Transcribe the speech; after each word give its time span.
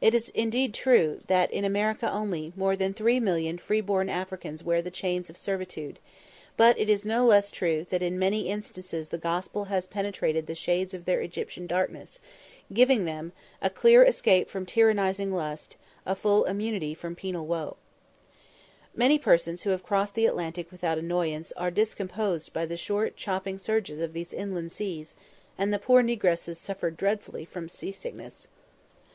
It 0.00 0.14
is 0.14 0.30
indeed 0.30 0.72
true 0.72 1.20
that, 1.26 1.50
in 1.50 1.66
America 1.66 2.10
only, 2.10 2.54
more 2.56 2.76
than 2.76 2.94
three 2.94 3.20
million 3.20 3.58
free 3.58 3.82
born 3.82 4.08
Africans 4.08 4.64
wear 4.64 4.80
the 4.80 4.90
chains 4.90 5.28
of 5.28 5.36
servitude; 5.36 5.98
but 6.56 6.78
it 6.80 6.88
is 6.88 7.04
no 7.04 7.26
less 7.26 7.50
true 7.50 7.84
that 7.90 8.00
in 8.00 8.18
many 8.18 8.48
instances 8.48 9.10
the 9.10 9.18
Gospel 9.18 9.66
has 9.66 9.86
penetrated 9.86 10.46
the 10.46 10.54
shades 10.54 10.94
of 10.94 11.04
their 11.04 11.20
Egyptian 11.20 11.66
darkness, 11.66 12.20
giving 12.72 13.04
them 13.04 13.32
"A 13.60 13.68
clear 13.68 14.02
escape 14.02 14.48
from 14.48 14.64
tyrannizing 14.64 15.30
lust, 15.30 15.76
A 16.06 16.16
full 16.16 16.46
immunity 16.46 16.94
from 16.94 17.14
penal 17.14 17.44
woe," 17.44 17.76
Many 18.96 19.18
persons 19.18 19.60
who 19.64 19.70
have 19.72 19.82
crossed 19.82 20.14
the 20.14 20.24
Atlantic 20.24 20.72
without 20.72 20.96
annoyance 20.96 21.52
are 21.58 21.70
discomposed 21.70 22.54
by 22.54 22.64
the 22.64 22.78
short 22.78 23.14
chopping 23.14 23.58
surges 23.58 23.98
of 23.98 24.14
these 24.14 24.32
inland 24.32 24.72
seas, 24.72 25.14
and 25.58 25.70
the 25.70 25.78
poor 25.78 26.02
negresses 26.02 26.56
suffered 26.56 26.96
dreadfully 26.96 27.44
from 27.44 27.68
sea 27.68 27.92
sickness. 27.92 28.48